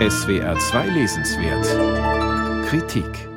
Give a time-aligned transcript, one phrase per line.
[0.00, 3.28] SWR 2 Lesenswert Kritik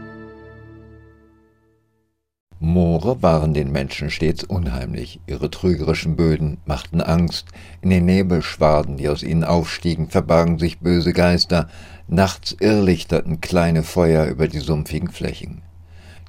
[2.58, 5.20] Moore waren den Menschen stets unheimlich.
[5.28, 7.50] Ihre trügerischen Böden machten Angst.
[7.84, 11.70] In den Nebelschwaden, die aus ihnen aufstiegen, verbargen sich böse Geister.
[12.08, 15.62] Nachts irrlichterten kleine Feuer über die sumpfigen Flächen.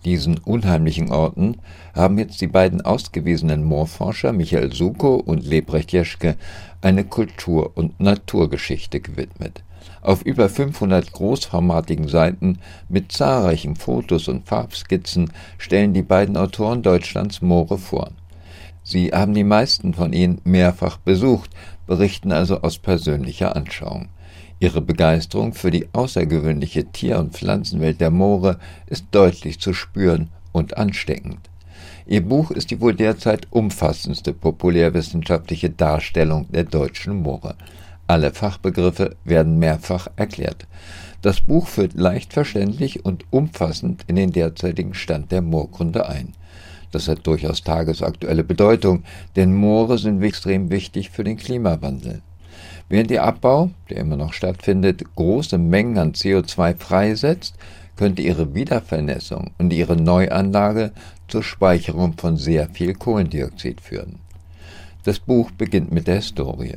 [0.04, 1.56] Diesen unheimlichen Orten
[1.94, 6.36] haben jetzt die beiden ausgewiesenen Moorforscher Michael Suko und Lebrecht Jeschke
[6.80, 9.62] eine Kultur- und Naturgeschichte gewidmet.
[10.00, 12.58] Auf über 500 großformatigen Seiten
[12.88, 18.10] mit zahlreichen Fotos und Farbskizzen stellen die beiden Autoren Deutschlands Moore vor.
[18.84, 21.50] Sie haben die meisten von ihnen mehrfach besucht,
[21.86, 24.08] berichten also aus persönlicher Anschauung.
[24.60, 30.76] Ihre Begeisterung für die außergewöhnliche Tier- und Pflanzenwelt der Moore ist deutlich zu spüren und
[30.76, 31.48] ansteckend.
[32.06, 37.54] Ihr Buch ist die wohl derzeit umfassendste populärwissenschaftliche Darstellung der deutschen Moore.
[38.08, 40.66] Alle Fachbegriffe werden mehrfach erklärt.
[41.20, 46.32] Das Buch führt leicht verständlich und umfassend in den derzeitigen Stand der Moorkunde ein.
[46.90, 49.04] Das hat durchaus tagesaktuelle Bedeutung,
[49.36, 52.22] denn Moore sind extrem wichtig für den Klimawandel.
[52.88, 57.54] Während der Abbau, der immer noch stattfindet, große Mengen an CO2 freisetzt,
[57.96, 60.92] könnte ihre Wiedervernässung und ihre Neuanlage
[61.26, 64.20] zur Speicherung von sehr viel Kohlendioxid führen.
[65.04, 66.76] Das Buch beginnt mit der Historie.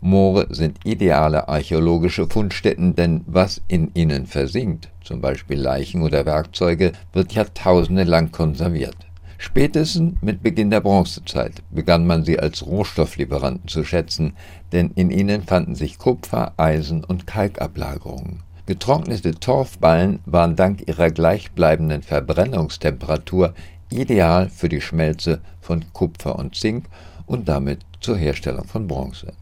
[0.00, 6.92] Moore sind ideale archäologische Fundstätten, denn was in ihnen versinkt, zum Beispiel Leichen oder Werkzeuge,
[7.12, 8.96] wird jahrtausende lang konserviert.
[9.38, 14.32] Spätestens mit Beginn der Bronzezeit begann man sie als Rohstofflieferanten zu schätzen,
[14.72, 18.42] denn in ihnen fanden sich Kupfer, Eisen und Kalkablagerungen.
[18.66, 23.54] Getrocknete Torfballen waren dank ihrer gleichbleibenden Verbrennungstemperatur
[23.90, 26.86] ideal für die Schmelze von Kupfer und Zink
[27.26, 29.34] und damit zur Herstellung von Bronze.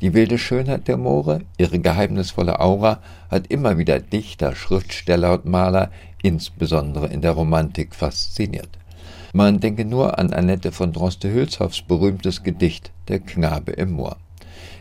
[0.00, 5.90] Die wilde Schönheit der Moore, ihre geheimnisvolle Aura, hat immer wieder Dichter, Schriftsteller und Maler,
[6.22, 8.78] insbesondere in der Romantik, fasziniert.
[9.34, 14.16] Man denke nur an Annette von Droste-Hülshoffs berühmtes Gedicht Der Knabe im Moor.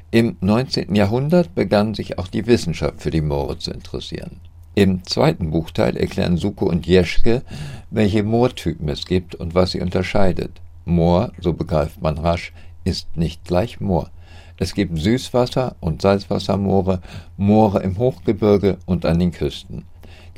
[0.09, 0.95] Im 19.
[0.95, 4.39] Jahrhundert begann sich auch die Wissenschaft für die Moore zu interessieren.
[4.73, 7.41] Im zweiten Buchteil erklären Suko und Jeschke,
[7.89, 10.61] welche Moortypen es gibt und was sie unterscheidet.
[10.85, 12.53] Moor, so begreift man rasch,
[12.85, 14.09] ist nicht gleich Moor.
[14.55, 17.01] Es gibt Süßwasser- und Salzwassermoore,
[17.35, 19.83] Moore im Hochgebirge und an den Küsten.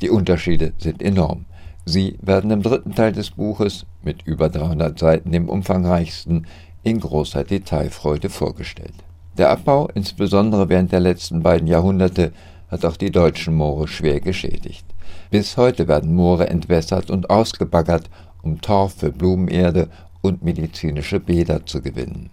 [0.00, 1.44] Die Unterschiede sind enorm.
[1.84, 6.46] Sie werden im dritten Teil des Buches, mit über 300 Seiten dem umfangreichsten,
[6.82, 8.94] in großer Detailfreude vorgestellt.
[9.38, 12.32] Der Abbau, insbesondere während der letzten beiden Jahrhunderte,
[12.68, 14.84] hat auch die deutschen Moore schwer geschädigt.
[15.30, 18.10] Bis heute werden Moore entwässert und ausgebaggert,
[18.42, 19.88] um Torf für Blumenerde
[20.20, 22.30] und medizinische Bäder zu gewinnen.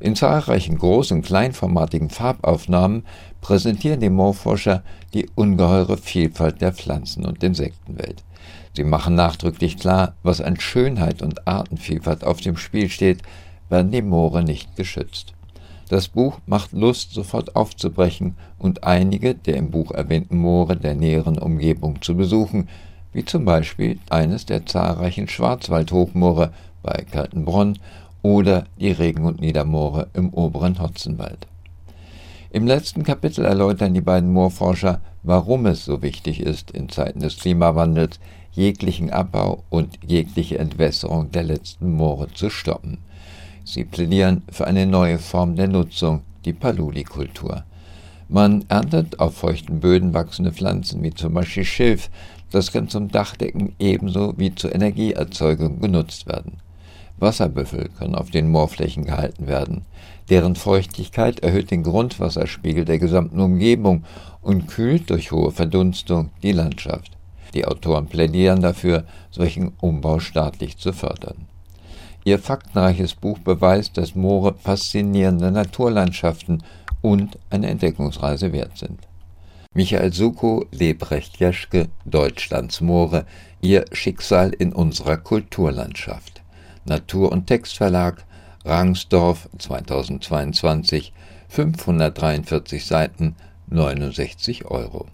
[0.00, 3.04] In zahlreichen groß- und kleinformatigen Farbaufnahmen
[3.40, 4.82] präsentieren die Moorforscher
[5.14, 8.24] die ungeheure Vielfalt der Pflanzen- und Insektenwelt.
[8.76, 13.22] Sie machen nachdrücklich klar, was an Schönheit und Artenvielfalt auf dem Spiel steht,
[13.68, 15.32] werden die Moore nicht geschützt.
[15.88, 21.38] Das Buch macht Lust, sofort aufzubrechen und einige der im Buch erwähnten Moore der näheren
[21.38, 22.68] Umgebung zu besuchen,
[23.12, 27.78] wie zum Beispiel eines der zahlreichen Schwarzwaldhochmoore bei Kaltenbronn
[28.22, 31.46] oder die Regen- und Niedermoore im oberen Hotzenwald.
[32.54, 37.36] Im letzten Kapitel erläutern die beiden Moorforscher, warum es so wichtig ist, in Zeiten des
[37.38, 38.20] Klimawandels
[38.52, 42.98] jeglichen Abbau und jegliche Entwässerung der letzten Moore zu stoppen.
[43.64, 47.64] Sie plädieren für eine neue Form der Nutzung, die Paluli-Kultur.
[48.28, 52.08] Man erntet auf feuchten Böden wachsende Pflanzen wie zum Beispiel Schilf,
[52.52, 56.58] das kann zum Dachdecken ebenso wie zur Energieerzeugung genutzt werden.
[57.18, 59.84] Wasserbüffel können auf den Moorflächen gehalten werden.
[60.30, 64.04] Deren Feuchtigkeit erhöht den Grundwasserspiegel der gesamten Umgebung
[64.42, 67.16] und kühlt durch hohe Verdunstung die Landschaft.
[67.54, 71.46] Die Autoren plädieren dafür, solchen Umbau staatlich zu fördern.
[72.24, 76.62] Ihr faktenreiches Buch beweist, dass Moore faszinierende Naturlandschaften
[77.02, 78.98] und eine Entdeckungsreise wert sind.
[79.74, 83.26] Michael Suko, Lebrecht Jeschke, Deutschlands Moore,
[83.60, 86.43] ihr Schicksal in unserer Kulturlandschaft.
[86.84, 88.24] Natur- und Textverlag,
[88.64, 91.12] Rangsdorf 2022,
[91.48, 93.36] 543 Seiten,
[93.68, 95.06] 69 Euro